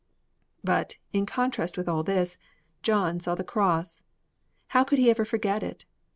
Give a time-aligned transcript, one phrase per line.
[0.63, 2.39] But, in contrast with all this,
[2.81, 4.03] John saw the Cross!
[4.69, 5.85] How could he ever forget it?